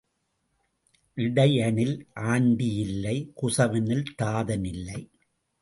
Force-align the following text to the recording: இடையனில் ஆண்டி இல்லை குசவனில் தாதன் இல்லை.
இடையனில் 1.17 1.93
ஆண்டி 2.13 2.69
இல்லை 2.75 3.31
குசவனில் 3.33 4.05
தாதன் 4.15 4.63
இல்லை. 4.63 5.01